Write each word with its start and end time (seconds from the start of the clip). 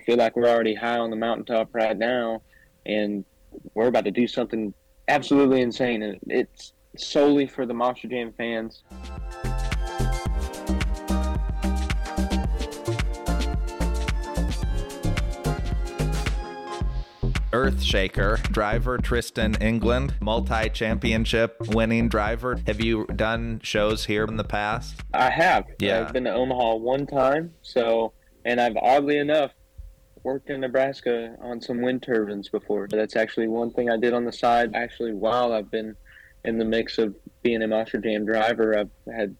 we 0.00 0.04
feel 0.12 0.18
like 0.18 0.36
we're 0.36 0.48
already 0.48 0.74
high 0.74 0.98
on 0.98 1.10
the 1.10 1.16
mountaintop 1.16 1.74
right 1.74 1.96
now, 1.96 2.42
and 2.86 3.24
we're 3.74 3.88
about 3.88 4.04
to 4.04 4.10
do 4.10 4.26
something 4.26 4.72
absolutely 5.08 5.60
insane. 5.60 6.02
And 6.02 6.18
it's 6.26 6.72
solely 6.96 7.46
for 7.46 7.66
the 7.66 7.74
Monster 7.74 8.08
Jam 8.08 8.32
fans. 8.36 8.82
Earthshaker 17.52 18.40
driver 18.52 18.96
Tristan 18.96 19.56
England, 19.60 20.14
multi 20.20 20.70
championship 20.70 21.56
winning 21.74 22.08
driver. 22.08 22.58
Have 22.66 22.80
you 22.80 23.06
done 23.16 23.60
shows 23.62 24.06
here 24.06 24.24
in 24.24 24.36
the 24.36 24.44
past? 24.44 25.02
I 25.12 25.28
have. 25.28 25.66
Yeah. 25.78 26.00
I've 26.00 26.12
been 26.12 26.24
to 26.24 26.32
Omaha 26.32 26.76
one 26.76 27.06
time. 27.06 27.52
So, 27.60 28.12
and 28.44 28.60
I've 28.60 28.76
oddly 28.76 29.18
enough 29.18 29.50
worked 30.22 30.50
in 30.50 30.60
Nebraska 30.60 31.36
on 31.40 31.60
some 31.60 31.80
wind 31.82 32.02
turbines 32.02 32.48
before. 32.48 32.88
That's 32.90 33.16
actually 33.16 33.48
one 33.48 33.70
thing 33.70 33.90
I 33.90 33.96
did 33.96 34.12
on 34.12 34.24
the 34.24 34.32
side. 34.32 34.74
Actually, 34.74 35.14
while 35.14 35.52
I've 35.52 35.70
been 35.70 35.96
in 36.44 36.58
the 36.58 36.64
mix 36.64 36.98
of 36.98 37.14
being 37.42 37.62
a 37.62 37.68
Monster 37.68 37.98
Jam 37.98 38.24
driver, 38.26 38.78
I've 38.78 38.90
had 39.14 39.36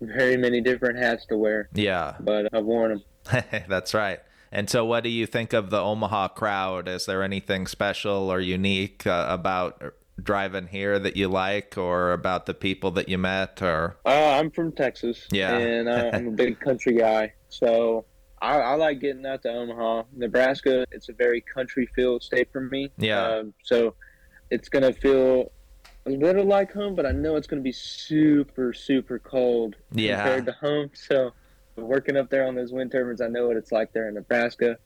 very 0.00 0.36
many 0.36 0.60
different 0.60 0.98
hats 0.98 1.26
to 1.26 1.36
wear, 1.36 1.68
Yeah, 1.74 2.14
but 2.20 2.48
I've 2.54 2.64
worn 2.64 3.02
them. 3.24 3.44
that's 3.68 3.92
right. 3.94 4.20
And 4.52 4.68
so, 4.68 4.84
what 4.84 5.04
do 5.04 5.10
you 5.10 5.26
think 5.26 5.52
of 5.52 5.70
the 5.70 5.80
Omaha 5.80 6.28
crowd? 6.28 6.88
Is 6.88 7.06
there 7.06 7.22
anything 7.22 7.66
special 7.66 8.32
or 8.32 8.40
unique 8.40 9.06
uh, 9.06 9.26
about 9.28 9.82
driving 10.20 10.66
here 10.66 10.98
that 10.98 11.16
you 11.16 11.28
like, 11.28 11.78
or 11.78 12.12
about 12.12 12.46
the 12.46 12.54
people 12.54 12.90
that 12.92 13.08
you 13.08 13.16
met? 13.18 13.62
Or 13.62 13.96
Uh, 14.04 14.38
I'm 14.38 14.50
from 14.50 14.72
Texas. 14.72 15.26
Yeah. 15.30 15.56
And 15.56 15.88
uh, 15.88 16.10
I'm 16.12 16.28
a 16.28 16.30
big 16.32 16.58
country 16.58 16.94
guy. 16.94 17.32
So 17.48 18.06
I, 18.42 18.58
I 18.58 18.74
like 18.74 19.00
getting 19.00 19.26
out 19.26 19.42
to 19.42 19.50
Omaha. 19.50 20.04
Nebraska, 20.16 20.86
it's 20.92 21.08
a 21.08 21.12
very 21.12 21.40
country 21.42 21.86
feel 21.94 22.20
state 22.20 22.48
for 22.52 22.60
me. 22.60 22.90
Yeah. 22.96 23.22
Um, 23.22 23.54
so 23.62 23.94
it's 24.50 24.68
going 24.68 24.82
to 24.82 24.98
feel 24.98 25.52
a 26.06 26.10
little 26.10 26.44
like 26.44 26.72
home, 26.72 26.94
but 26.94 27.04
I 27.06 27.12
know 27.12 27.36
it's 27.36 27.46
going 27.46 27.60
to 27.60 27.64
be 27.64 27.72
super, 27.72 28.72
super 28.72 29.18
cold 29.18 29.76
Yeah. 29.92 30.16
compared 30.16 30.46
to 30.46 30.52
home. 30.52 30.90
So 31.08 31.32
working 31.76 32.16
up 32.16 32.28
there 32.30 32.46
on 32.46 32.54
those 32.54 32.72
wind 32.72 32.92
turbines, 32.92 33.20
I 33.20 33.28
know 33.28 33.46
what 33.48 33.56
it's 33.56 33.72
like 33.72 33.92
there 33.92 34.08
in 34.08 34.14
Nebraska. 34.14 34.76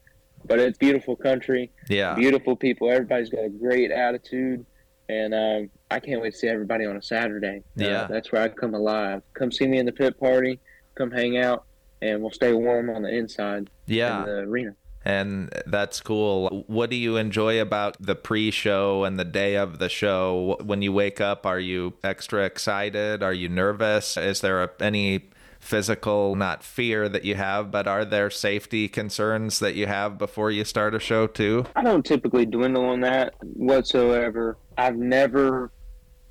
But 0.47 0.59
it's 0.59 0.77
beautiful 0.77 1.17
country 1.17 1.73
yeah, 1.89 2.15
beautiful 2.15 2.55
people. 2.55 2.91
Everybody's 2.91 3.31
got 3.31 3.45
a 3.45 3.49
great 3.49 3.91
attitude, 3.91 4.67
and 5.09 5.33
um, 5.33 5.71
I 5.91 6.01
can't 6.01 6.21
wait 6.21 6.33
to 6.35 6.39
see 6.39 6.49
everybody 6.49 6.85
on 6.85 6.97
a 6.99 7.03
Saturday. 7.03 7.63
Uh, 7.81 7.83
Yeah. 7.85 8.07
that's 8.11 8.31
where 8.31 8.43
I 8.43 8.49
come 8.49 8.75
alive. 8.75 9.23
Come 9.33 9.51
see 9.51 9.67
me 9.67 9.79
in 9.79 9.87
the 9.87 9.93
pit 9.93 10.21
party. 10.21 10.61
Come 10.97 11.11
hang 11.11 11.39
out, 11.39 11.65
and 12.03 12.21
we'll 12.21 12.31
stay 12.31 12.53
warm 12.53 12.91
on 12.91 13.03
the 13.03 13.15
inside 13.15 13.71
yeah. 13.87 14.21
in 14.21 14.27
the 14.27 14.39
arena. 14.41 14.77
And 15.05 15.53
that's 15.67 16.01
cool. 16.01 16.65
What 16.67 16.89
do 16.89 16.97
you 16.97 17.17
enjoy 17.17 17.61
about 17.61 17.97
the 18.01 18.15
pre 18.15 18.51
show 18.51 19.05
and 19.05 19.19
the 19.19 19.25
day 19.25 19.57
of 19.57 19.79
the 19.79 19.91
show? 19.91 20.57
When 20.63 20.81
you 20.81 20.93
wake 20.93 21.21
up, 21.21 21.45
are 21.45 21.61
you 21.61 21.95
extra 22.03 22.45
excited? 22.45 23.23
Are 23.23 23.33
you 23.33 23.51
nervous? 23.51 24.17
Is 24.17 24.41
there 24.41 24.63
a, 24.63 24.71
any 24.81 25.29
physical, 25.61 26.37
not 26.37 26.63
fear 26.63 27.09
that 27.09 27.25
you 27.25 27.35
have, 27.35 27.71
but 27.71 27.87
are 27.87 28.05
there 28.05 28.31
safety 28.31 28.89
concerns 28.89 29.59
that 29.59 29.75
you 29.75 29.87
have 29.87 30.17
before 30.17 30.51
you 30.51 30.65
start 30.65 30.95
a 30.95 31.01
show 31.01 31.27
too? 31.27 31.67
I 31.77 31.83
don't 31.83 32.05
typically 32.05 32.47
dwindle 32.47 32.87
on 32.87 33.01
that 33.01 33.35
whatsoever. 33.41 34.57
I've 34.79 34.97
never 34.97 35.71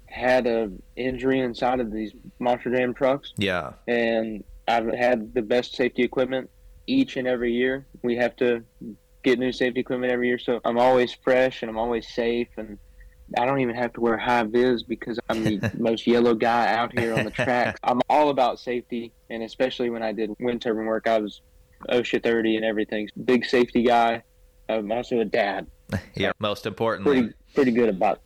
had 0.08 0.46
a 0.46 0.72
injury 0.96 1.40
inside 1.40 1.80
of 1.80 1.92
these 1.92 2.12
Monster 2.40 2.76
Jam 2.76 2.94
trucks. 2.94 3.34
Yeah. 3.38 3.74
and 3.88 4.44
I've 4.68 4.94
had 4.94 5.34
the 5.34 5.42
best 5.42 5.76
safety 5.76 6.04
equipment 6.04 6.50
each 6.88 7.18
and 7.18 7.28
every 7.28 7.54
year. 7.54 7.86
We 8.02 8.16
have 8.18 8.36
to 8.38 8.64
get 9.24 9.40
new 9.40 9.52
safety 9.52 9.82
equipment 9.82 10.12
every 10.12 10.28
year, 10.28 10.40
so 10.40 10.60
I'm 10.66 10.78
always 10.78 11.14
fresh 11.14 11.62
and 11.62 11.70
I'm 11.70 11.78
always 11.78 12.08
safe. 12.08 12.50
And 12.58 12.78
I 13.38 13.46
don't 13.46 13.60
even 13.60 13.76
have 13.76 13.94
to 13.94 14.02
wear 14.02 14.18
high 14.18 14.44
vis 14.44 14.84
because 14.84 15.20
I'm 15.30 15.44
the 15.44 15.72
most 15.78 16.06
yellow 16.08 16.34
guy 16.34 16.74
out 16.74 16.98
here 16.98 17.14
on 17.14 17.26
the 17.26 17.32
track. 17.32 17.80
I'm 17.84 18.02
all 18.10 18.30
about 18.30 18.60
safety, 18.60 19.12
and 19.30 19.44
especially 19.44 19.90
when 19.90 20.04
I 20.04 20.12
did 20.12 20.32
wind 20.40 20.62
turbine 20.62 20.86
work, 20.86 21.08
I 21.08 21.20
was 21.20 21.42
OSHA 21.90 22.24
30 22.24 22.58
and 22.58 22.66
everything. 22.66 23.10
Big 23.26 23.46
safety 23.46 23.84
guy. 23.84 24.24
I'm 24.70 24.92
also 24.92 25.20
a 25.20 25.26
dad. 25.26 25.68
Yeah. 26.16 26.32
Most 26.40 26.66
importantly. 26.66 27.22
Pretty 27.22 27.34
pretty 27.54 27.72
good 27.72 27.90
about. 27.90 28.22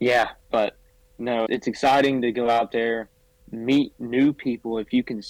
Yeah, 0.00 0.30
but 0.50 0.76
no, 1.18 1.46
it's 1.48 1.68
exciting 1.68 2.22
to 2.22 2.32
go 2.32 2.50
out 2.50 2.72
there 2.72 3.08
meet 3.54 3.92
new 3.98 4.32
people 4.32 4.78
if 4.78 4.92
you 4.92 5.02
can 5.02 5.22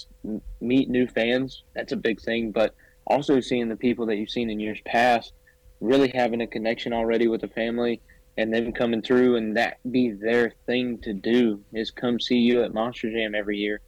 meet 0.60 0.88
new 0.88 1.06
fans 1.06 1.62
that's 1.74 1.92
a 1.92 1.96
big 1.96 2.20
thing 2.20 2.50
but 2.50 2.74
also 3.06 3.40
seeing 3.40 3.68
the 3.68 3.76
people 3.76 4.06
that 4.06 4.16
you've 4.16 4.30
seen 4.30 4.50
in 4.50 4.58
years 4.60 4.78
past 4.86 5.32
really 5.80 6.08
having 6.14 6.40
a 6.40 6.46
connection 6.46 6.92
already 6.92 7.28
with 7.28 7.40
the 7.40 7.48
family 7.48 8.00
and 8.36 8.52
them 8.52 8.72
coming 8.72 9.02
through 9.02 9.36
and 9.36 9.56
that 9.56 9.78
be 9.90 10.10
their 10.10 10.52
thing 10.66 10.98
to 10.98 11.12
do 11.12 11.60
is 11.72 11.90
come 11.90 12.18
see 12.18 12.36
you 12.38 12.62
at 12.62 12.72
monster 12.74 13.10
jam 13.10 13.34
every 13.34 13.58
year 13.58 13.80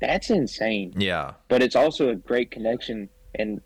that's 0.00 0.30
insane 0.30 0.92
Yeah. 0.96 1.32
but 1.48 1.62
it's 1.62 1.76
also 1.76 2.08
a 2.10 2.14
great 2.14 2.50
connection 2.50 3.08
and 3.34 3.60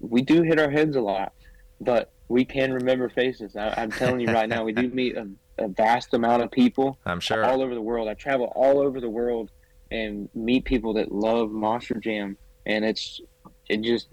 we 0.00 0.22
do 0.22 0.42
hit 0.42 0.58
our 0.60 0.70
heads 0.70 0.96
a 0.96 1.00
lot 1.00 1.32
but 1.80 2.12
we 2.28 2.44
can 2.44 2.72
remember 2.72 3.08
faces 3.08 3.56
I, 3.56 3.74
i'm 3.78 3.90
telling 3.90 4.20
you 4.20 4.28
right 4.28 4.48
now 4.48 4.64
we 4.64 4.72
do 4.72 4.88
meet 4.92 5.16
a, 5.16 5.28
a 5.58 5.68
vast 5.68 6.14
amount 6.14 6.42
of 6.42 6.50
people 6.50 6.98
I'm 7.04 7.20
sure. 7.20 7.44
all 7.44 7.62
over 7.62 7.74
the 7.74 7.80
world. 7.82 8.08
I 8.08 8.14
travel 8.14 8.50
all 8.56 8.80
over 8.80 9.00
the 9.00 9.10
world 9.10 9.50
and 9.92 10.28
meet 10.34 10.64
people 10.64 10.94
that 10.94 11.12
love 11.12 11.50
Monster 11.50 11.94
Jam, 12.00 12.36
and 12.66 12.84
it's 12.84 13.20
it 13.68 13.82
just 13.82 14.08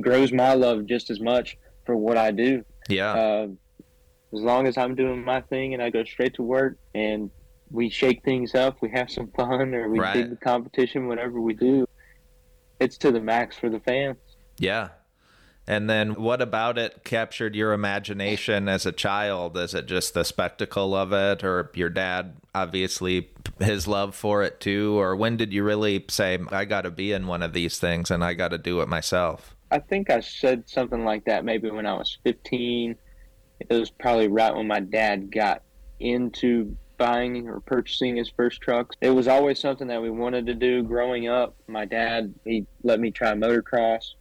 grows 0.00 0.32
my 0.32 0.54
love 0.54 0.86
just 0.86 1.10
as 1.10 1.20
much 1.20 1.56
for 1.86 1.96
what 1.96 2.16
I 2.16 2.30
do. 2.30 2.64
yeah. 2.88 3.12
Uh, 3.12 3.46
as 4.34 4.40
long 4.40 4.66
as 4.66 4.76
I'm 4.76 4.96
doing 4.96 5.24
my 5.24 5.40
thing 5.42 5.74
and 5.74 5.82
I 5.82 5.90
go 5.90 6.02
straight 6.02 6.34
to 6.34 6.42
work 6.42 6.76
and 6.92 7.30
we 7.70 7.88
shake 7.88 8.24
things 8.24 8.54
up, 8.56 8.76
we 8.82 8.90
have 8.90 9.08
some 9.08 9.28
fun, 9.36 9.72
or 9.74 9.88
we 9.88 10.00
Right. 10.00 10.14
dig 10.14 10.30
the 10.30 10.36
competition, 10.36 11.06
whatever 11.06 11.40
we 11.40 11.54
do, 11.54 11.86
it's 12.80 12.98
to 12.98 13.12
the 13.12 13.20
max 13.20 13.56
for 13.56 13.68
the 13.70 13.78
fans. 13.80 14.16
Yeah. 14.58 14.88
And 15.66 15.88
then 15.88 16.14
what 16.14 16.42
about 16.42 16.76
it 16.76 17.04
captured 17.04 17.54
your 17.54 17.72
imagination 17.72 18.68
as 18.68 18.84
a 18.84 18.92
child? 18.92 19.56
Is 19.56 19.72
it 19.72 19.86
just 19.86 20.12
the 20.12 20.24
spectacle 20.24 20.94
of 20.94 21.12
it, 21.12 21.42
or 21.42 21.70
your 21.74 21.88
dad, 21.88 22.36
obviously, 22.54 23.30
his 23.58 23.88
love 23.88 24.14
for 24.14 24.42
it 24.42 24.60
too? 24.60 24.98
Or 24.98 25.16
when 25.16 25.36
did 25.36 25.52
you 25.52 25.64
really 25.64 26.04
say, 26.08 26.38
I 26.50 26.66
got 26.66 26.82
to 26.82 26.90
be 26.90 27.12
in 27.12 27.26
one 27.26 27.42
of 27.42 27.54
these 27.54 27.78
things 27.78 28.10
and 28.10 28.22
I 28.22 28.34
got 28.34 28.48
to 28.48 28.58
do 28.58 28.80
it 28.82 28.88
myself? 28.88 29.56
I 29.70 29.78
think 29.78 30.10
I 30.10 30.20
said 30.20 30.68
something 30.68 31.04
like 31.04 31.24
that 31.24 31.44
maybe 31.44 31.70
when 31.70 31.86
I 31.86 31.94
was 31.94 32.18
15. 32.24 32.96
It 33.60 33.72
was 33.72 33.90
probably 33.90 34.28
right 34.28 34.54
when 34.54 34.66
my 34.66 34.80
dad 34.80 35.32
got 35.32 35.62
into 35.98 36.76
buying 36.98 37.48
or 37.48 37.60
purchasing 37.60 38.16
his 38.16 38.28
first 38.28 38.60
trucks. 38.60 38.96
It 39.00 39.10
was 39.10 39.28
always 39.28 39.58
something 39.58 39.88
that 39.88 40.02
we 40.02 40.10
wanted 40.10 40.46
to 40.46 40.54
do 40.54 40.82
growing 40.82 41.28
up. 41.28 41.56
My 41.66 41.86
dad, 41.86 42.34
he 42.44 42.66
let 42.82 43.00
me 43.00 43.10
try 43.10 43.32
motocross. 43.32 44.14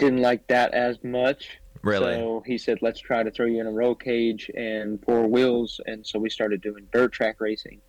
Didn't 0.00 0.22
like 0.22 0.46
that 0.48 0.72
as 0.74 1.02
much. 1.04 1.58
Really? 1.82 2.14
So 2.14 2.42
he 2.46 2.58
said, 2.58 2.78
let's 2.82 3.00
try 3.00 3.22
to 3.22 3.30
throw 3.30 3.46
you 3.46 3.60
in 3.60 3.66
a 3.66 3.72
roll 3.72 3.94
cage 3.94 4.50
and 4.54 5.02
four 5.04 5.26
wheels. 5.26 5.80
And 5.86 6.06
so 6.06 6.18
we 6.18 6.28
started 6.28 6.60
doing 6.60 6.86
dirt 6.92 7.12
track 7.12 7.36
racing. 7.40 7.80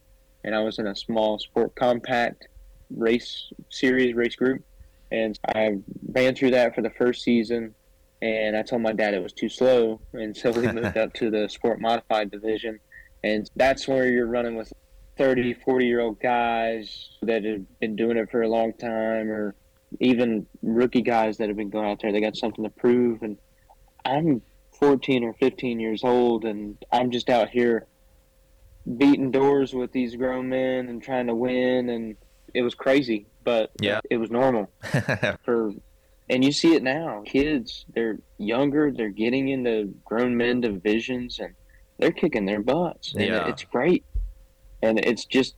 And 0.43 0.55
I 0.55 0.59
was 0.59 0.79
in 0.79 0.87
a 0.87 0.95
small 0.95 1.39
sport 1.39 1.75
compact 1.75 2.47
race 2.89 3.51
series, 3.69 4.15
race 4.15 4.35
group. 4.35 4.63
And 5.11 5.37
I 5.53 5.77
ran 6.13 6.35
through 6.35 6.51
that 6.51 6.73
for 6.73 6.81
the 6.81 6.89
first 6.91 7.23
season. 7.23 7.75
And 8.21 8.55
I 8.55 8.61
told 8.61 8.81
my 8.81 8.93
dad 8.93 9.13
it 9.13 9.21
was 9.21 9.33
too 9.33 9.49
slow. 9.49 9.99
And 10.13 10.35
so 10.35 10.51
we 10.51 10.71
moved 10.71 10.97
up 10.97 11.13
to 11.15 11.29
the 11.29 11.49
sport 11.49 11.81
modified 11.81 12.31
division. 12.31 12.79
And 13.23 13.49
that's 13.55 13.87
where 13.87 14.07
you're 14.07 14.27
running 14.27 14.55
with 14.55 14.71
30, 15.17 15.53
40 15.53 15.85
year 15.85 15.99
old 15.99 16.19
guys 16.19 17.17
that 17.21 17.43
have 17.43 17.79
been 17.79 17.95
doing 17.95 18.17
it 18.17 18.31
for 18.31 18.41
a 18.41 18.47
long 18.47 18.73
time 18.73 19.29
or 19.29 19.55
even 19.99 20.47
rookie 20.61 21.01
guys 21.01 21.37
that 21.37 21.47
have 21.49 21.57
been 21.57 21.69
going 21.69 21.89
out 21.89 21.99
there. 22.01 22.11
They 22.11 22.21
got 22.21 22.37
something 22.37 22.63
to 22.63 22.69
prove. 22.69 23.21
And 23.23 23.37
I'm 24.05 24.41
14 24.79 25.23
or 25.23 25.33
15 25.33 25.79
years 25.79 26.03
old 26.03 26.45
and 26.45 26.77
I'm 26.91 27.11
just 27.11 27.29
out 27.29 27.49
here 27.49 27.87
beating 28.97 29.31
doors 29.31 29.73
with 29.73 29.91
these 29.91 30.15
grown 30.15 30.49
men 30.49 30.89
and 30.89 31.03
trying 31.03 31.27
to 31.27 31.35
win. 31.35 31.89
And 31.89 32.15
it 32.53 32.61
was 32.61 32.73
crazy, 32.75 33.27
but 33.43 33.71
Yeah. 33.79 33.99
it 34.09 34.17
was 34.17 34.31
normal 34.31 34.71
for 35.45 35.71
and 36.29 36.45
you 36.45 36.51
see 36.53 36.75
it 36.75 36.83
now 36.83 37.23
kids 37.25 37.83
they're 37.93 38.17
younger 38.37 38.89
they're 38.91 39.09
getting 39.09 39.49
into 39.49 39.93
grown 40.05 40.37
men 40.37 40.61
divisions 40.61 41.39
and 41.39 41.55
they're 41.99 42.11
kicking 42.11 42.45
their 42.45 42.61
butts 42.61 43.13
and 43.15 43.25
Yeah. 43.25 43.49
it's 43.49 43.63
great 43.65 44.05
and 44.81 44.99
it's 45.03 45.25
just 45.25 45.55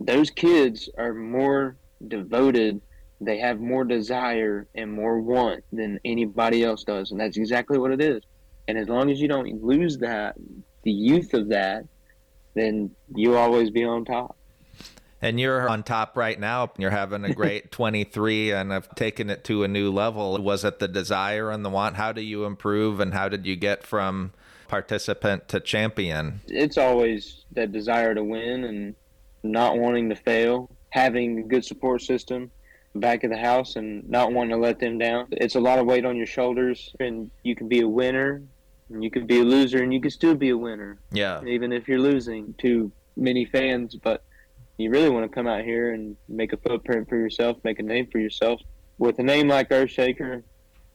those 0.00 0.30
kids 0.30 0.88
are 0.96 1.12
more 1.12 1.76
devoted 2.06 2.80
they 3.20 3.38
have 3.38 3.60
more 3.60 3.84
desire 3.84 4.66
and 4.74 4.92
more 4.92 5.20
want 5.20 5.64
than 5.72 5.98
anybody 6.04 6.62
else 6.64 6.84
does 6.84 7.10
and 7.10 7.20
that's 7.20 7.36
exactly 7.36 7.78
what 7.78 7.90
it 7.90 8.00
is 8.00 8.22
and 8.68 8.78
as 8.78 8.88
long 8.88 9.10
as 9.10 9.20
you 9.20 9.28
don't 9.28 9.62
lose 9.62 9.98
that 9.98 10.36
the 10.84 10.92
youth 10.92 11.34
of 11.34 11.48
that 11.48 11.84
then 12.54 12.90
you'll 13.14 13.36
always 13.36 13.70
be 13.70 13.84
on 13.84 14.04
top 14.04 14.36
And 15.20 15.40
you're 15.40 15.68
on 15.68 15.82
top 15.82 16.16
right 16.16 16.38
now. 16.38 16.70
You're 16.78 16.90
having 16.90 17.24
a 17.24 17.34
great 17.34 17.72
23 17.72 18.52
and 18.52 18.70
have 18.70 18.94
taken 18.94 19.30
it 19.30 19.42
to 19.44 19.64
a 19.64 19.68
new 19.68 19.90
level. 19.90 20.40
Was 20.40 20.64
it 20.64 20.78
the 20.78 20.86
desire 20.86 21.50
and 21.50 21.64
the 21.64 21.70
want? 21.70 21.96
How 21.96 22.12
do 22.12 22.20
you 22.20 22.44
improve 22.44 23.00
and 23.00 23.12
how 23.12 23.28
did 23.28 23.44
you 23.44 23.56
get 23.56 23.82
from 23.82 24.32
participant 24.68 25.48
to 25.48 25.58
champion? 25.58 26.40
It's 26.46 26.78
always 26.78 27.44
that 27.52 27.72
desire 27.72 28.14
to 28.14 28.22
win 28.22 28.64
and 28.64 28.94
not 29.42 29.78
wanting 29.78 30.08
to 30.10 30.14
fail, 30.14 30.70
having 30.90 31.40
a 31.40 31.42
good 31.42 31.64
support 31.64 32.02
system 32.02 32.50
back 32.94 33.24
of 33.24 33.30
the 33.30 33.36
house 33.36 33.76
and 33.76 34.08
not 34.08 34.32
wanting 34.32 34.50
to 34.50 34.56
let 34.56 34.80
them 34.80 34.98
down. 34.98 35.28
It's 35.32 35.54
a 35.54 35.60
lot 35.60 35.78
of 35.78 35.86
weight 35.86 36.04
on 36.04 36.16
your 36.16 36.26
shoulders 36.26 36.94
and 37.00 37.30
you 37.42 37.54
can 37.54 37.68
be 37.68 37.80
a 37.80 37.88
winner 37.88 38.42
and 38.90 39.04
you 39.04 39.10
can 39.10 39.26
be 39.26 39.40
a 39.40 39.44
loser 39.44 39.82
and 39.82 39.92
you 39.92 40.00
can 40.00 40.10
still 40.10 40.34
be 40.34 40.50
a 40.50 40.56
winner. 40.56 40.98
Yeah. 41.12 41.42
Even 41.44 41.72
if 41.72 41.88
you're 41.88 42.00
losing 42.00 42.54
to 42.58 42.90
many 43.16 43.44
fans, 43.44 43.94
but 43.96 44.24
you 44.78 44.90
really 44.90 45.10
want 45.10 45.24
to 45.24 45.34
come 45.34 45.46
out 45.46 45.64
here 45.64 45.92
and 45.92 46.16
make 46.28 46.52
a 46.52 46.56
footprint 46.56 47.08
for 47.08 47.16
yourself, 47.16 47.58
make 47.64 47.78
a 47.78 47.82
name 47.82 48.08
for 48.10 48.18
yourself. 48.18 48.60
With 48.98 49.18
a 49.18 49.22
name 49.22 49.48
like 49.48 49.70
Earthshaker 49.70 50.42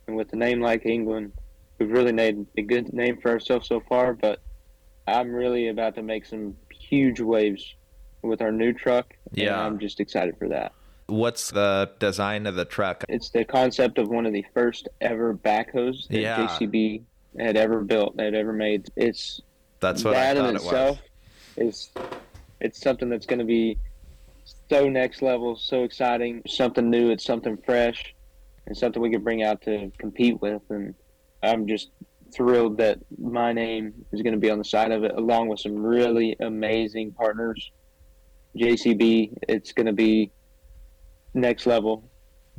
and 0.07 0.15
with 0.15 0.33
a 0.33 0.35
name 0.35 0.61
like 0.61 0.85
England, 0.85 1.33
we've 1.77 1.91
really 1.91 2.11
made 2.11 2.45
a 2.57 2.61
good 2.61 2.91
name 2.93 3.19
for 3.21 3.29
ourselves 3.29 3.67
so 3.67 3.81
far, 3.81 4.13
but 4.13 4.39
I'm 5.07 5.31
really 5.31 5.67
about 5.67 5.95
to 5.95 6.01
make 6.01 6.25
some 6.25 6.55
huge 6.71 7.19
waves 7.19 7.75
with 8.21 8.41
our 8.41 8.51
new 8.51 8.73
truck. 8.73 9.13
Yeah. 9.31 9.59
I'm 9.59 9.79
just 9.79 9.99
excited 9.99 10.37
for 10.37 10.47
that. 10.49 10.73
What's 11.07 11.51
the 11.51 11.91
design 11.99 12.45
of 12.47 12.55
the 12.55 12.65
truck? 12.65 13.03
It's 13.09 13.29
the 13.29 13.43
concept 13.43 13.97
of 13.97 14.07
one 14.09 14.25
of 14.25 14.33
the 14.33 14.45
first 14.53 14.87
ever 15.01 15.33
backhoes 15.33 16.07
that 16.07 16.19
Yeah. 16.19 16.47
JCB 16.47 17.03
had 17.39 17.57
ever 17.57 17.81
built, 17.81 18.19
had 18.19 18.33
ever 18.35 18.53
made. 18.53 18.87
It's 18.95 19.41
That's 19.79 20.03
what 20.03 20.13
that 20.13 20.37
I 20.37 20.39
thought 20.39 20.49
in 20.49 20.55
it 20.55 20.59
was. 20.59 20.65
itself 20.65 20.99
is 21.57 21.89
it's 22.61 22.79
something 22.81 23.09
that's 23.09 23.25
going 23.25 23.39
to 23.39 23.45
be 23.45 23.77
so 24.69 24.87
next 24.89 25.21
level, 25.21 25.55
so 25.55 25.83
exciting, 25.83 26.41
something 26.47 26.89
new. 26.89 27.11
It's 27.11 27.25
something 27.25 27.57
fresh, 27.57 28.15
and 28.65 28.75
something 28.77 29.01
we 29.01 29.09
can 29.11 29.23
bring 29.23 29.43
out 29.43 29.61
to 29.63 29.91
compete 29.97 30.41
with. 30.41 30.61
And 30.69 30.95
I'm 31.43 31.67
just 31.67 31.89
thrilled 32.33 32.77
that 32.77 32.99
my 33.19 33.51
name 33.53 33.93
is 34.11 34.21
going 34.21 34.33
to 34.33 34.39
be 34.39 34.49
on 34.49 34.57
the 34.57 34.63
side 34.63 34.91
of 34.91 35.03
it, 35.03 35.11
along 35.15 35.49
with 35.49 35.59
some 35.59 35.75
really 35.75 36.35
amazing 36.39 37.11
partners. 37.11 37.71
JCB, 38.57 39.37
it's 39.49 39.73
going 39.73 39.87
to 39.87 39.93
be 39.93 40.31
next 41.33 41.65
level 41.65 42.09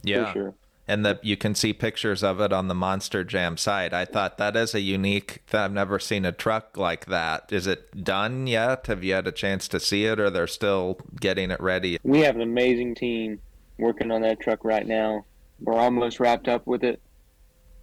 Yeah. 0.03 0.27
for 0.27 0.33
sure. 0.39 0.55
and 0.87 1.05
that 1.07 1.25
you 1.25 1.35
can 1.37 1.55
see 1.55 1.73
pictures 1.73 2.23
of 2.23 2.41
it 2.41 2.53
on 2.53 2.69
the 2.69 2.75
Monster 2.75 3.25
Jam 3.25 3.57
site. 3.57 3.95
I 3.95 4.05
thought 4.05 4.37
that 4.37 4.55
is 4.55 4.75
a 4.75 4.81
unique. 4.83 5.41
I've 5.53 5.73
never 5.73 5.99
seen 5.99 6.27
a 6.27 6.33
truck 6.33 6.77
like 6.77 7.07
that. 7.07 7.51
Is 7.51 7.67
it 7.67 8.05
done 8.05 8.47
yet? 8.47 8.87
Have 8.89 9.03
you 9.03 9.15
had 9.15 9.27
a 9.27 9.33
chance 9.33 9.67
to 9.69 9.81
see 9.81 10.05
it, 10.05 10.21
or 10.21 10.29
they're 10.29 10.47
still 10.47 10.99
getting 11.21 11.51
it 11.51 11.59
ready? 11.61 11.99
We 12.03 12.21
have 12.21 12.37
an 12.37 12.43
amazing 12.43 12.97
team 12.97 13.41
working 13.79 14.11
on 14.11 14.21
that 14.23 14.41
truck 14.41 14.63
right 14.63 14.87
now. 14.87 15.25
We're 15.59 15.73
almost 15.79 16.21
wrapped 16.21 16.49
up 16.49 16.67
with 16.67 16.85
it. 16.85 17.01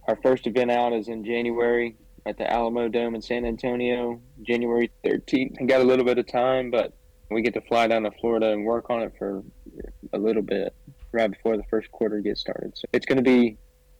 Our 0.06 0.16
first 0.22 0.46
event 0.46 0.70
out 0.70 0.92
is 0.92 1.08
in 1.08 1.24
January 1.24 1.96
at 2.24 2.38
the 2.38 2.48
Alamo 2.48 2.86
Dome 2.88 3.16
in 3.16 3.22
San 3.22 3.44
Antonio, 3.44 4.20
January 4.42 4.92
13th. 5.04 5.56
I 5.60 5.64
got 5.64 5.80
a 5.80 5.84
little 5.84 6.04
bit 6.04 6.18
of 6.18 6.28
time, 6.28 6.70
but 6.70 6.92
we 7.32 7.42
get 7.42 7.54
to 7.54 7.60
fly 7.62 7.88
down 7.88 8.04
to 8.04 8.12
Florida 8.20 8.52
and 8.52 8.64
work 8.64 8.90
on 8.90 9.02
it 9.02 9.12
for 9.18 9.42
a 10.12 10.18
little 10.18 10.42
bit 10.42 10.72
right 11.12 11.30
before 11.30 11.56
the 11.56 11.64
first 11.70 11.90
quarter 11.92 12.20
gets 12.20 12.40
started. 12.40 12.76
So 12.76 12.86
it's 12.92 13.06
going 13.06 13.16
to 13.16 13.22
be, 13.22 13.58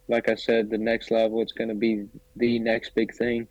like 0.09 0.29
I 0.29 0.35
said, 0.35 0.70
the 0.70 0.79
next 0.79 1.11
level. 1.11 1.41
It's 1.43 1.53
going 1.53 1.69
to 1.69 1.75
be 1.75 2.06
the 2.37 2.59
next 2.59 2.94
big 2.94 3.14
thing, 3.14 3.47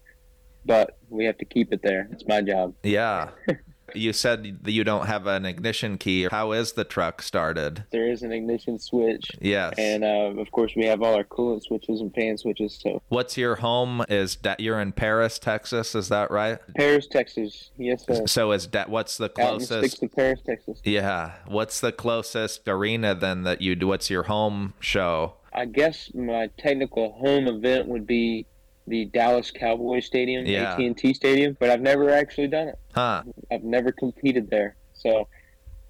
but 0.66 0.98
we 1.10 1.26
have 1.26 1.38
to 1.38 1.46
keep 1.46 1.74
it 1.74 1.82
there. 1.82 2.08
It's 2.12 2.28
my 2.28 2.42
job. 2.42 2.74
Yeah. 2.84 3.30
you 3.96 4.14
said 4.14 4.60
that 4.64 4.72
you 4.72 4.84
don't 4.84 5.08
have 5.08 5.28
an 5.28 5.46
ignition 5.46 5.98
key. 5.98 6.28
How 6.30 6.52
is 6.52 6.74
the 6.74 6.84
truck 6.84 7.22
started? 7.22 7.84
There 7.92 8.10
is 8.10 8.22
an 8.24 8.32
ignition 8.32 8.80
switch. 8.80 9.32
Yes. 9.40 9.76
And 9.78 10.04
uh, 10.04 10.40
of 10.42 10.52
course, 10.52 10.74
we 10.76 10.86
have 10.86 11.02
all 11.02 11.16
our 11.16 11.24
coolant 11.24 11.64
switches 11.64 12.02
and 12.02 12.14
fan 12.14 12.38
switches. 12.38 12.80
So 12.82 13.02
What's 13.10 13.38
your 13.38 13.56
home? 13.58 14.04
Is 14.10 14.38
that 14.44 14.60
you're 14.60 14.80
in 14.80 14.92
Paris, 14.92 15.40
Texas? 15.40 15.96
Is 15.96 16.10
that 16.10 16.32
right? 16.32 16.60
Paris, 16.76 17.08
Texas. 17.08 17.72
Yes, 17.78 18.06
sir. 18.06 18.26
So 18.28 18.52
is 18.52 18.68
that 18.68 18.90
what's 18.90 19.18
the 19.18 19.26
Out 19.26 19.38
in 19.62 19.66
closest? 19.68 20.00
to 20.00 20.08
Paris, 20.08 20.40
Texas. 20.46 20.80
Yeah. 20.84 21.34
What's 21.48 21.80
the 21.80 21.92
closest 21.92 22.68
arena 22.68 23.16
then 23.16 23.44
that 23.44 23.62
you 23.62 23.76
do? 23.76 23.88
What's 23.88 24.10
your 24.10 24.24
home 24.24 24.74
show? 24.80 25.34
I 25.54 25.66
guess 25.66 26.12
my 26.14 26.50
technical 26.58 27.12
home 27.12 27.48
event 27.48 27.88
would 27.88 28.08
be 28.08 28.46
the 28.88 29.06
Dallas 29.06 29.52
Cowboys 29.52 30.06
Stadium, 30.06 30.46
Yeah. 30.46 30.74
AT&T 30.74 31.14
Stadium, 31.14 31.56
but 31.60 31.70
I've 31.70 31.82
never 31.82 32.10
actually 32.10 32.48
done 32.48 32.70
it. 32.70 32.80
Huh. 32.94 33.24
I've 33.52 33.64
never 33.64 33.92
competed 33.92 34.50
there. 34.50 34.76
So 34.94 35.28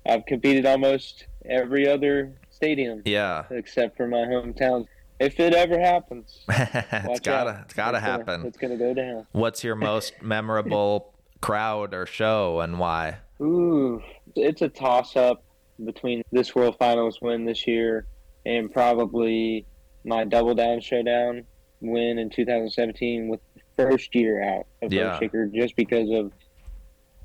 I've 0.07 0.25
competed 0.25 0.65
almost 0.65 1.25
every 1.45 1.87
other 1.87 2.33
stadium 2.49 3.01
Yeah. 3.05 3.45
except 3.49 3.97
for 3.97 4.07
my 4.07 4.19
hometown. 4.19 4.85
If 5.19 5.39
it 5.39 5.53
ever 5.53 5.79
happens, 5.79 6.43
it's 6.49 7.19
gotta 7.19 7.51
out. 7.51 7.61
it's 7.65 7.73
gotta 7.73 7.75
It's 7.75 7.75
gonna- 7.75 7.99
happen. 7.99 8.45
It's 8.45 8.57
going 8.57 8.71
to 8.77 8.83
go 8.83 8.93
down. 8.93 9.27
What's 9.31 9.63
your 9.63 9.75
most 9.75 10.13
memorable 10.21 11.13
crowd 11.41 11.93
or 11.93 12.05
show 12.05 12.59
and 12.59 12.79
why? 12.79 13.17
Ooh, 13.41 14.01
it's 14.35 14.61
a 14.61 14.69
toss 14.69 15.15
up 15.15 15.43
between 15.83 16.23
this 16.31 16.53
World 16.55 16.75
Finals 16.77 17.19
win 17.21 17.45
this 17.45 17.65
year 17.67 18.05
and 18.45 18.71
probably 18.71 19.65
my 20.03 20.23
Double 20.25 20.53
Down 20.55 20.79
Showdown 20.81 21.43
win 21.81 22.19
in 22.19 22.29
2017 22.29 23.27
with 23.27 23.39
the 23.55 23.61
first 23.75 24.15
year 24.15 24.43
out 24.43 24.67
of 24.81 24.93
Yeah. 24.93 25.19
Earthshaker 25.19 25.53
just 25.53 25.75
because 25.75 26.09
of 26.09 26.31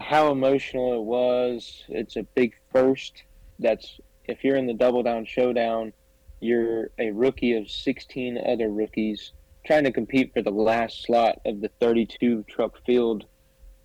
how 0.00 0.30
emotional 0.30 0.94
it 0.94 1.04
was. 1.04 1.84
It's 1.88 2.16
a 2.16 2.22
big 2.22 2.54
first. 2.72 3.22
That's 3.58 4.00
if 4.24 4.42
you're 4.42 4.56
in 4.56 4.66
the 4.66 4.74
Double 4.74 5.02
Down 5.02 5.24
Showdown, 5.24 5.92
you're 6.40 6.90
a 6.98 7.10
rookie 7.10 7.54
of 7.54 7.70
16 7.70 8.38
other 8.46 8.68
rookies 8.68 9.32
trying 9.64 9.84
to 9.84 9.92
compete 9.92 10.32
for 10.32 10.42
the 10.42 10.50
last 10.50 11.02
slot 11.02 11.40
of 11.44 11.60
the 11.60 11.70
32 11.80 12.44
truck 12.48 12.78
field 12.84 13.24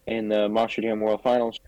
in 0.08 0.30
the 0.30 0.50
Monster 0.50 0.82
Jam 0.82 1.00
World 1.00 1.22
Finals 1.24 1.60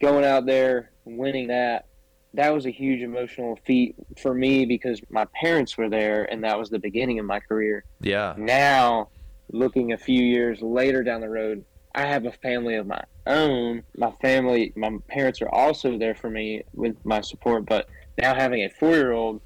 going 0.00 0.24
out 0.24 0.46
there 0.46 0.90
winning 1.04 1.48
that 1.48 1.86
that 2.34 2.52
was 2.52 2.66
a 2.66 2.70
huge 2.70 3.00
emotional 3.02 3.58
feat 3.64 3.94
for 4.20 4.34
me 4.34 4.66
because 4.66 5.00
my 5.10 5.26
parents 5.40 5.76
were 5.78 5.88
there 5.88 6.24
and 6.30 6.44
that 6.44 6.58
was 6.58 6.68
the 6.70 6.78
beginning 6.78 7.18
of 7.18 7.24
my 7.26 7.40
career 7.40 7.84
Yeah. 8.00 8.34
now 8.36 9.08
looking 9.52 9.92
a 9.92 9.98
few 9.98 10.22
years 10.22 10.60
later 10.60 11.02
down 11.02 11.20
the 11.20 11.28
road 11.28 11.64
i 11.94 12.02
have 12.04 12.26
a 12.26 12.32
family 12.32 12.74
of 12.74 12.86
my 12.86 13.02
own 13.26 13.82
my 13.96 14.10
family 14.20 14.72
my 14.76 14.90
parents 15.08 15.40
are 15.40 15.48
also 15.50 15.96
there 15.98 16.14
for 16.14 16.28
me 16.30 16.62
with 16.74 16.96
my 17.04 17.20
support 17.20 17.64
but 17.66 17.86
now 18.18 18.34
having 18.34 18.62
a 18.64 18.68
four-year-old 18.70 19.40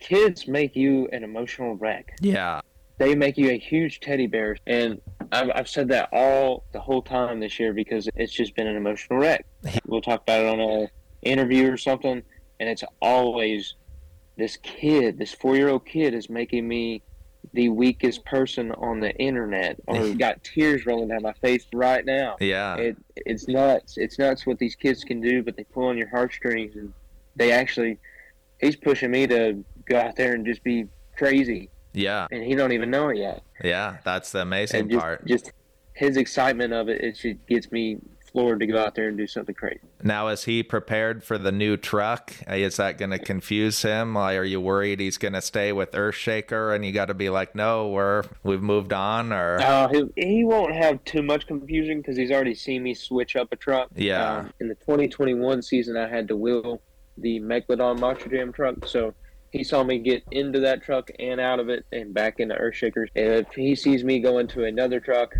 kids 0.00 0.46
make 0.48 0.76
you 0.76 1.08
an 1.12 1.22
emotional 1.24 1.74
wreck 1.76 2.12
Yeah. 2.20 2.60
they 2.98 3.14
make 3.14 3.36
you 3.38 3.50
a 3.50 3.58
huge 3.58 4.00
teddy 4.00 4.26
bear. 4.26 4.56
And 4.66 5.00
I've, 5.30 5.50
I've 5.54 5.68
said 5.68 5.88
that 5.88 6.08
all 6.12 6.64
the 6.72 6.80
whole 6.80 7.02
time 7.02 7.38
this 7.40 7.58
year 7.60 7.72
because 7.72 8.08
it's 8.16 8.32
just 8.32 8.56
been 8.56 8.66
an 8.66 8.76
emotional 8.76 9.18
wreck. 9.20 9.44
We'll 9.86 10.00
talk 10.00 10.22
about 10.22 10.40
it 10.40 10.48
on 10.48 10.60
a 10.60 10.88
interview 11.22 11.70
or 11.72 11.76
something, 11.76 12.22
and 12.60 12.68
it's 12.68 12.84
always 13.00 13.74
this 14.36 14.56
kid, 14.58 15.18
this 15.18 15.32
four 15.34 15.56
year 15.56 15.68
old 15.68 15.84
kid, 15.86 16.14
is 16.14 16.28
making 16.30 16.66
me 16.66 17.02
the 17.54 17.68
weakest 17.70 18.24
person 18.24 18.72
on 18.72 19.00
the 19.00 19.14
internet, 19.16 19.78
or 19.86 20.08
got 20.14 20.42
tears 20.44 20.86
rolling 20.86 21.08
down 21.08 21.22
my 21.22 21.32
face 21.34 21.66
right 21.72 22.04
now. 22.04 22.36
Yeah. 22.40 22.76
It 22.76 22.96
it's 23.16 23.48
nuts. 23.48 23.96
It's 23.96 24.18
nuts 24.18 24.46
what 24.46 24.58
these 24.58 24.74
kids 24.74 25.04
can 25.04 25.20
do, 25.20 25.42
but 25.42 25.56
they 25.56 25.64
pull 25.64 25.84
on 25.86 25.96
your 25.98 26.08
heartstrings, 26.08 26.76
and 26.76 26.92
they 27.36 27.52
actually. 27.52 27.98
He's 28.60 28.74
pushing 28.74 29.12
me 29.12 29.24
to 29.28 29.64
go 29.88 30.00
out 30.00 30.16
there 30.16 30.34
and 30.34 30.44
just 30.44 30.64
be 30.64 30.86
crazy 31.16 31.70
Yeah. 31.92 32.26
and 32.32 32.42
he 32.42 32.56
don't 32.56 32.72
even 32.72 32.90
know 32.90 33.08
it 33.08 33.18
yet. 33.18 33.42
Yeah. 33.62 33.98
That's 34.04 34.32
the 34.32 34.40
amazing 34.42 34.80
And 34.80 34.90
just, 34.90 35.00
part. 35.00 35.26
just 35.26 35.52
his 35.94 36.16
excitement 36.16 36.72
of 36.72 36.88
it, 36.88 37.00
it 37.00 37.12
just 37.16 37.46
gets 37.46 37.70
me 37.70 37.98
floored 38.32 38.60
to 38.60 38.66
go 38.66 38.78
out 38.78 38.94
there 38.94 39.08
and 39.08 39.16
do 39.16 39.26
something 39.26 39.54
crazy. 39.54 39.80
Now, 40.02 40.28
is 40.28 40.44
he 40.44 40.62
prepared 40.62 41.24
for 41.24 41.38
the 41.38 41.52
new 41.52 41.76
truck? 41.76 42.32
Is 42.48 42.76
that 42.76 42.98
going 42.98 43.10
to 43.10 43.18
confuse 43.18 43.82
him? 43.82 44.14
Like, 44.14 44.38
are 44.38 44.44
you 44.44 44.60
worried 44.60 45.00
he's 45.00 45.18
going 45.18 45.34
to 45.34 45.42
stay 45.42 45.72
with 45.72 45.92
Earthshaker 45.92 46.74
and 46.74 46.84
you 46.84 46.92
got 46.92 47.06
to 47.06 47.14
be 47.14 47.30
like, 47.30 47.54
no, 47.54 47.88
we're 47.88 48.24
we've 48.42 48.62
moved 48.62 48.92
on? 48.92 49.32
Or 49.32 49.58
Uh, 49.60 49.88
he, 49.88 50.04
he 50.16 50.44
won't 50.44 50.74
have 50.74 51.02
too 51.04 51.22
much 51.22 51.46
confusion 51.46 51.98
because 51.98 52.16
he's 52.16 52.30
already 52.30 52.54
seen 52.54 52.82
me 52.82 52.94
switch 52.94 53.36
up 53.36 53.48
a 53.52 53.56
truck. 53.56 53.88
Yeah. 53.94 54.38
Um, 54.38 54.52
in 54.60 54.68
the 54.68 54.74
2021 54.76 55.62
season, 55.62 55.96
I 55.96 56.08
had 56.08 56.28
to 56.28 56.36
wheel 56.36 56.80
the 57.16 57.40
Megalodon 57.40 57.98
Monster 57.98 58.28
Jam 58.28 58.52
truck, 58.52 58.86
so 58.86 59.14
he 59.50 59.64
saw 59.64 59.82
me 59.82 59.98
get 59.98 60.22
into 60.30 60.60
that 60.60 60.82
truck 60.82 61.10
and 61.18 61.40
out 61.40 61.58
of 61.58 61.68
it 61.68 61.84
and 61.92 62.12
back 62.12 62.38
into 62.38 62.54
Earthshakers. 62.54 63.08
If 63.14 63.48
he 63.54 63.74
sees 63.74 64.04
me 64.04 64.20
go 64.20 64.38
into 64.38 64.64
another 64.64 65.00
truck, 65.00 65.34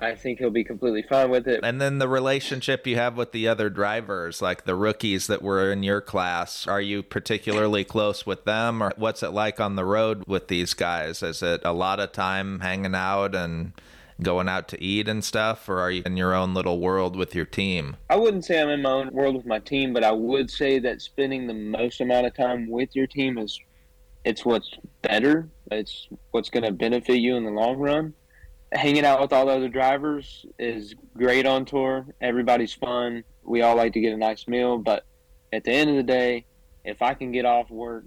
I 0.00 0.14
think 0.14 0.38
he'll 0.38 0.50
be 0.50 0.64
completely 0.64 1.02
fine 1.02 1.30
with 1.30 1.48
it. 1.48 1.60
and 1.62 1.80
then 1.80 1.98
the 1.98 2.08
relationship 2.08 2.86
you 2.86 2.96
have 2.96 3.16
with 3.16 3.32
the 3.32 3.48
other 3.48 3.68
drivers, 3.68 4.40
like 4.40 4.64
the 4.64 4.74
rookies 4.74 5.26
that 5.26 5.42
were 5.42 5.72
in 5.72 5.82
your 5.82 6.00
class, 6.00 6.66
are 6.66 6.80
you 6.80 7.02
particularly 7.02 7.84
close 7.84 8.24
with 8.24 8.44
them, 8.44 8.82
or 8.82 8.92
what's 8.96 9.22
it 9.22 9.30
like 9.30 9.60
on 9.60 9.76
the 9.76 9.84
road 9.84 10.24
with 10.26 10.48
these 10.48 10.74
guys? 10.74 11.22
Is 11.22 11.42
it 11.42 11.62
a 11.64 11.72
lot 11.72 12.00
of 12.00 12.12
time 12.12 12.60
hanging 12.60 12.94
out 12.94 13.34
and 13.34 13.72
going 14.22 14.48
out 14.48 14.68
to 14.68 14.82
eat 14.82 15.08
and 15.08 15.24
stuff, 15.24 15.68
or 15.68 15.78
are 15.80 15.90
you 15.90 16.02
in 16.04 16.16
your 16.16 16.34
own 16.34 16.54
little 16.54 16.80
world 16.80 17.16
with 17.16 17.34
your 17.34 17.44
team? 17.44 17.96
I 18.10 18.16
wouldn't 18.16 18.44
say 18.44 18.60
I'm 18.60 18.68
in 18.68 18.82
my 18.82 18.90
own 18.90 19.12
world 19.12 19.36
with 19.36 19.46
my 19.46 19.60
team, 19.60 19.92
but 19.92 20.04
I 20.04 20.12
would 20.12 20.50
say 20.50 20.78
that 20.80 21.00
spending 21.00 21.46
the 21.46 21.54
most 21.54 22.00
amount 22.00 22.26
of 22.26 22.34
time 22.34 22.68
with 22.68 22.94
your 22.96 23.06
team 23.06 23.38
is 23.38 23.60
it's 24.24 24.44
what's 24.44 24.70
better. 25.02 25.48
It's 25.70 26.08
what's 26.32 26.50
going 26.50 26.64
to 26.64 26.72
benefit 26.72 27.18
you 27.18 27.36
in 27.36 27.44
the 27.44 27.50
long 27.50 27.76
run. 27.78 28.14
Hanging 28.72 29.04
out 29.04 29.20
with 29.20 29.32
all 29.32 29.46
the 29.46 29.52
other 29.52 29.68
drivers 29.68 30.44
is 30.58 30.94
great 31.16 31.46
on 31.46 31.64
tour. 31.64 32.06
Everybody's 32.20 32.74
fun. 32.74 33.24
We 33.42 33.62
all 33.62 33.76
like 33.76 33.94
to 33.94 34.00
get 34.00 34.12
a 34.12 34.16
nice 34.16 34.46
meal, 34.46 34.76
but 34.78 35.04
at 35.52 35.64
the 35.64 35.72
end 35.72 35.88
of 35.88 35.96
the 35.96 36.02
day, 36.02 36.44
if 36.84 37.00
I 37.00 37.14
can 37.14 37.32
get 37.32 37.46
off 37.46 37.70
work 37.70 38.04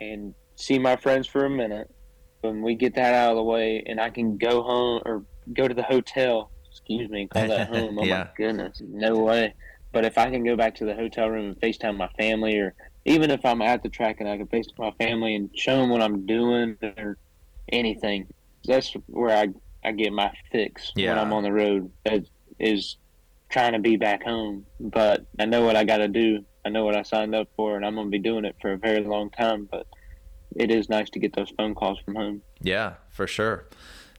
and 0.00 0.34
see 0.56 0.78
my 0.80 0.96
friends 0.96 1.28
for 1.28 1.44
a 1.44 1.50
minute, 1.50 1.88
when 2.40 2.60
we 2.62 2.74
get 2.74 2.94
that 2.96 3.14
out 3.14 3.30
of 3.30 3.36
the 3.36 3.42
way, 3.44 3.82
and 3.86 4.00
I 4.00 4.10
can 4.10 4.36
go 4.36 4.62
home 4.62 5.02
or 5.06 5.24
go 5.52 5.68
to 5.68 5.74
the 5.74 5.82
hotel, 5.84 6.50
excuse 6.68 7.08
me, 7.08 7.28
call 7.28 7.46
that 7.48 7.68
home. 7.72 7.98
Oh 7.98 8.04
Yeah. 8.04 8.24
my 8.24 8.28
goodness, 8.36 8.82
no 8.84 9.14
way. 9.20 9.54
But 9.92 10.04
if 10.04 10.18
I 10.18 10.28
can 10.28 10.44
go 10.44 10.56
back 10.56 10.74
to 10.76 10.84
the 10.84 10.94
hotel 10.94 11.30
room 11.30 11.46
and 11.50 11.60
FaceTime 11.60 11.96
my 11.96 12.08
family, 12.18 12.58
or 12.58 12.74
even 13.04 13.30
if 13.30 13.44
I'm 13.44 13.62
at 13.62 13.84
the 13.84 13.88
track 13.88 14.16
and 14.18 14.28
I 14.28 14.36
can 14.36 14.48
FaceTime 14.48 14.78
my 14.78 14.90
family 14.98 15.36
and 15.36 15.50
show 15.56 15.76
them 15.76 15.90
what 15.90 16.02
I'm 16.02 16.26
doing 16.26 16.76
or 16.82 17.16
anything, 17.70 18.26
that's 18.64 18.92
where 19.06 19.36
I, 19.36 19.48
I 19.84 19.92
get 19.92 20.12
my 20.12 20.32
fix 20.50 20.92
Yeah. 20.96 21.10
when 21.10 21.18
I'm 21.18 21.32
on 21.32 21.42
the 21.42 21.52
road. 21.52 21.90
That 22.04 22.24
is 22.58 22.96
trying 23.50 23.72
to 23.74 23.78
be 23.78 23.96
back 23.96 24.22
home. 24.22 24.66
But 24.80 25.26
I 25.38 25.44
know 25.44 25.64
what 25.64 25.76
I 25.76 25.84
got 25.84 25.98
to 25.98 26.08
do. 26.08 26.44
I 26.64 26.70
know 26.70 26.84
what 26.84 26.96
I 26.96 27.02
signed 27.02 27.34
up 27.34 27.48
for, 27.56 27.76
and 27.76 27.84
I'm 27.84 27.94
going 27.94 28.06
to 28.06 28.10
be 28.10 28.18
doing 28.18 28.44
it 28.44 28.56
for 28.60 28.72
a 28.72 28.78
very 28.78 29.04
long 29.04 29.30
time. 29.30 29.68
But 29.70 29.86
it 30.56 30.70
is 30.70 30.88
nice 30.88 31.10
to 31.10 31.18
get 31.18 31.34
those 31.36 31.50
phone 31.56 31.74
calls 31.74 31.98
from 32.04 32.14
home. 32.14 32.42
Yeah, 32.60 32.94
for 33.10 33.26
sure. 33.26 33.66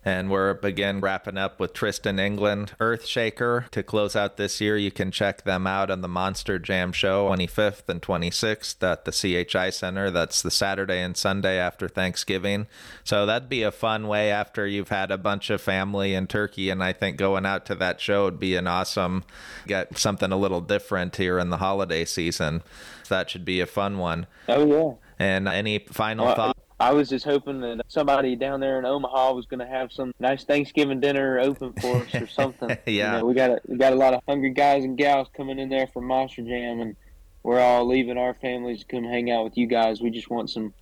And 0.07 0.29
we're 0.29 0.51
again 0.61 1.01
wrapping 1.01 1.35
up 1.35 1.59
with 1.59 1.73
Tristan 1.73 2.19
England, 2.19 2.73
Earthshaker. 2.79 3.67
To 3.71 3.81
close 3.81 4.15
out 4.15 4.37
this 4.37 4.61
year, 4.61 4.77
you 4.77 4.91
can 4.91 5.09
check 5.09 5.43
them 5.43 5.65
out 5.65 5.89
on 5.89 6.01
the 6.01 6.07
Monster 6.07 6.59
Jam 6.59 6.91
Show 6.91 7.27
25th 7.27 7.89
and 7.89 8.03
26th 8.03 8.83
at 8.83 9.05
the 9.05 9.11
CHI 9.11 9.71
Center. 9.71 10.11
That's 10.11 10.43
the 10.43 10.51
Saturday 10.51 11.01
and 11.01 11.17
Sunday 11.17 11.57
after 11.57 11.87
Thanksgiving. 11.87 12.67
So 13.03 13.25
that'd 13.25 13.49
be 13.49 13.63
a 13.63 13.71
fun 13.71 14.07
way 14.07 14.29
after 14.29 14.67
you've 14.67 14.89
had 14.89 15.09
a 15.09 15.17
bunch 15.17 15.49
of 15.49 15.59
family 15.59 16.13
in 16.13 16.27
Turkey. 16.27 16.69
And 16.69 16.83
I 16.83 16.93
think 16.93 17.17
going 17.17 17.47
out 17.47 17.65
to 17.65 17.75
that 17.75 17.99
show 17.99 18.25
would 18.25 18.39
be 18.39 18.55
an 18.55 18.67
awesome, 18.67 19.23
get 19.65 19.97
something 19.97 20.31
a 20.31 20.37
little 20.37 20.61
different 20.61 21.15
here 21.15 21.39
in 21.39 21.49
the 21.49 21.57
holiday 21.57 22.05
season. 22.05 22.61
That 23.09 23.31
should 23.31 23.43
be 23.43 23.59
a 23.59 23.65
fun 23.65 23.97
one. 23.97 24.27
Oh, 24.47 24.67
yeah. 24.67 24.93
And 25.17 25.47
any 25.47 25.79
final 25.79 26.25
Well, 26.25 26.35
thoughts? 26.35 26.54
I 26.79 26.91
was 26.91 27.09
just 27.09 27.23
hoping 27.23 27.61
that 27.61 27.81
somebody 27.87 28.35
down 28.35 28.59
there 28.59 28.77
in 28.79 28.85
Omaha 28.85 29.33
was 29.33 29.45
going 29.45 29.61
to 29.61 29.65
have 29.67 29.91
some 29.93 30.11
nice 30.19 30.43
Thanksgiving 30.43 30.99
dinner 30.99 31.39
open 31.39 31.73
for 31.73 31.97
us 31.97 32.15
or 32.15 32.27
something. 32.27 32.77
Yeah. 32.85 33.13
You 33.13 33.19
know, 33.19 33.25
we 33.25 33.33
got 33.33 33.49
a, 33.51 33.61
we 33.67 33.77
got 33.77 33.93
a 33.93 33.95
lot 33.95 34.13
of 34.13 34.21
hungry 34.27 34.51
guys 34.51 34.83
and 34.83 34.97
gals 34.97 35.27
coming 35.35 35.57
in 35.59 35.69
there 35.69 35.87
for 35.87 36.01
Monster 36.01 36.41
Jam, 36.41 36.81
and 36.81 36.95
we're 37.43 37.59
all 37.59 37.87
leaving 37.87 38.17
our 38.17 38.33
families 38.33 38.79
to 38.81 38.85
come 38.85 39.03
hang 39.03 39.31
out 39.31 39.43
with 39.45 39.57
you 39.57 39.67
guys. 39.67 40.01
We 40.01 40.09
just 40.09 40.29
want 40.29 40.49
some 40.49 40.73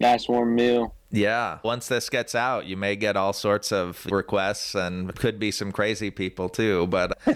nice 0.00 0.28
warm 0.28 0.54
meal. 0.54 0.94
Yeah. 1.10 1.58
Once 1.64 1.88
this 1.88 2.10
gets 2.10 2.34
out, 2.34 2.66
you 2.66 2.76
may 2.76 2.94
get 2.96 3.16
all 3.16 3.32
sorts 3.32 3.72
of 3.72 4.06
requests 4.10 4.74
and 4.74 5.14
could 5.14 5.38
be 5.38 5.50
some 5.50 5.72
crazy 5.72 6.10
people 6.10 6.48
too, 6.50 6.86
but 6.88 7.18
you 7.26 7.34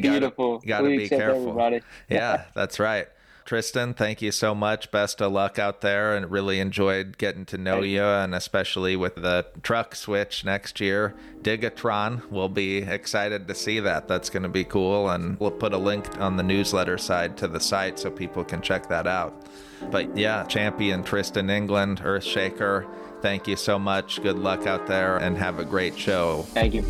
Beautiful. 0.00 0.60
gotta 0.60 0.88
be 0.88 1.08
careful. 1.08 1.80
Yeah, 2.08 2.44
that's 2.54 2.78
right. 2.78 3.08
Tristan, 3.44 3.92
thank 3.92 4.22
you 4.22 4.32
so 4.32 4.54
much. 4.54 4.90
Best 4.90 5.20
of 5.20 5.32
luck 5.32 5.58
out 5.58 5.82
there 5.82 6.16
and 6.16 6.30
really 6.30 6.60
enjoyed 6.60 7.18
getting 7.18 7.44
to 7.46 7.58
know 7.58 7.82
you 7.82 8.02
and 8.02 8.34
especially 8.34 8.96
with 8.96 9.16
the 9.16 9.46
truck 9.62 9.94
switch 9.94 10.44
next 10.44 10.80
year. 10.80 11.14
Digatron, 11.42 12.30
we'll 12.30 12.48
be 12.48 12.78
excited 12.78 13.46
to 13.46 13.54
see 13.54 13.80
that. 13.80 14.08
That's 14.08 14.30
going 14.30 14.44
to 14.44 14.48
be 14.48 14.64
cool 14.64 15.10
and 15.10 15.38
we'll 15.38 15.50
put 15.50 15.74
a 15.74 15.78
link 15.78 16.18
on 16.18 16.36
the 16.36 16.42
newsletter 16.42 16.96
side 16.96 17.36
to 17.38 17.48
the 17.48 17.60
site 17.60 17.98
so 17.98 18.10
people 18.10 18.44
can 18.44 18.62
check 18.62 18.88
that 18.88 19.06
out. 19.06 19.46
But 19.90 20.16
yeah, 20.16 20.44
champion 20.44 21.04
Tristan 21.04 21.50
England, 21.50 22.00
Earthshaker, 22.00 22.88
thank 23.20 23.46
you 23.46 23.56
so 23.56 23.78
much. 23.78 24.22
Good 24.22 24.38
luck 24.38 24.66
out 24.66 24.86
there 24.86 25.18
and 25.18 25.36
have 25.36 25.58
a 25.58 25.64
great 25.64 25.98
show. 25.98 26.42
Thank 26.48 26.74
you. 26.74 26.84